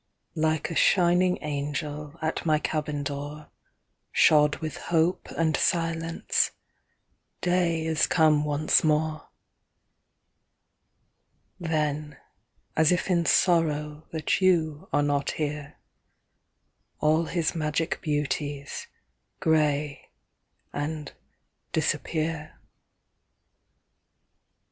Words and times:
Like 0.33 0.71
a 0.71 0.75
shining 0.75 1.37
angel 1.43 2.15
At 2.23 2.43
my 2.43 2.57
cabin 2.57 3.03
door, 3.03 3.51
Shod 4.11 4.55
with 4.55 4.77
hope 4.77 5.29
and 5.37 5.55
silence, 5.55 6.49
Day 7.41 7.85
is 7.85 8.07
come 8.07 8.43
once 8.43 8.83
more. 8.83 9.29
Then, 11.59 12.17
as 12.75 12.91
if 12.91 13.11
in 13.11 13.27
sorrow 13.27 14.07
That 14.11 14.41
you 14.41 14.89
are 14.91 15.03
not 15.03 15.29
here, 15.33 15.77
All 16.99 17.25
his 17.25 17.53
magic 17.53 18.01
beauties 18.01 18.87
Gray 19.39 20.09
and 20.73 21.11
disappear. 21.73 22.59